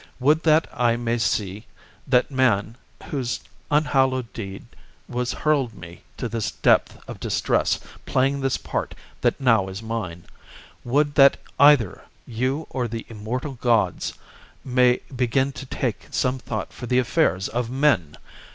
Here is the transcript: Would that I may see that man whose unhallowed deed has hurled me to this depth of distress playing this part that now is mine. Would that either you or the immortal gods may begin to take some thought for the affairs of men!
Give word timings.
Would 0.19 0.41
that 0.45 0.67
I 0.73 0.97
may 0.97 1.19
see 1.19 1.67
that 2.07 2.31
man 2.31 2.75
whose 3.11 3.39
unhallowed 3.69 4.33
deed 4.33 4.65
has 5.13 5.31
hurled 5.31 5.75
me 5.75 6.01
to 6.17 6.27
this 6.27 6.49
depth 6.49 6.97
of 7.07 7.19
distress 7.19 7.79
playing 8.07 8.41
this 8.41 8.57
part 8.57 8.95
that 9.21 9.39
now 9.39 9.67
is 9.67 9.83
mine. 9.83 10.23
Would 10.83 11.13
that 11.13 11.37
either 11.59 12.03
you 12.25 12.65
or 12.71 12.87
the 12.87 13.05
immortal 13.09 13.53
gods 13.53 14.15
may 14.65 15.01
begin 15.15 15.51
to 15.51 15.67
take 15.67 16.07
some 16.09 16.39
thought 16.39 16.73
for 16.73 16.87
the 16.87 16.97
affairs 16.97 17.47
of 17.47 17.69
men! 17.69 18.17